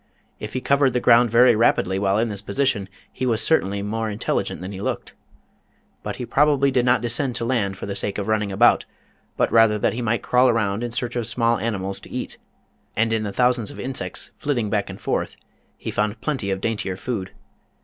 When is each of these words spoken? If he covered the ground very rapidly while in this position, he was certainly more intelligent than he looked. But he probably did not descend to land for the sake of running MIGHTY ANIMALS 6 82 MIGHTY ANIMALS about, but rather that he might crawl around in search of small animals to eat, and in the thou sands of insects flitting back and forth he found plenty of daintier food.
If 0.39 0.53
he 0.53 0.61
covered 0.61 0.93
the 0.93 0.99
ground 0.99 1.29
very 1.29 1.55
rapidly 1.55 1.99
while 1.99 2.17
in 2.17 2.29
this 2.29 2.41
position, 2.41 2.89
he 3.13 3.27
was 3.27 3.39
certainly 3.39 3.83
more 3.83 4.09
intelligent 4.09 4.59
than 4.59 4.71
he 4.71 4.81
looked. 4.81 5.13
But 6.01 6.15
he 6.15 6.25
probably 6.25 6.71
did 6.71 6.85
not 6.85 7.01
descend 7.03 7.35
to 7.35 7.45
land 7.45 7.77
for 7.77 7.85
the 7.85 7.93
sake 7.93 8.17
of 8.17 8.27
running 8.27 8.49
MIGHTY 8.49 8.63
ANIMALS 8.63 8.79
6 8.81 8.85
82 8.87 8.91
MIGHTY 8.93 9.27
ANIMALS 9.27 9.31
about, 9.35 9.51
but 9.51 9.53
rather 9.53 9.77
that 9.77 9.93
he 9.93 10.01
might 10.01 10.23
crawl 10.23 10.49
around 10.49 10.83
in 10.83 10.89
search 10.89 11.15
of 11.15 11.27
small 11.27 11.59
animals 11.59 11.99
to 11.99 12.09
eat, 12.09 12.39
and 12.95 13.13
in 13.13 13.21
the 13.21 13.31
thou 13.31 13.51
sands 13.51 13.69
of 13.69 13.79
insects 13.79 14.31
flitting 14.39 14.71
back 14.71 14.89
and 14.89 14.99
forth 14.99 15.35
he 15.77 15.91
found 15.91 16.19
plenty 16.19 16.49
of 16.49 16.61
daintier 16.61 16.97
food. 16.97 17.29